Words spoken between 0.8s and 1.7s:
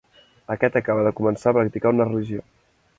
acaba de començar a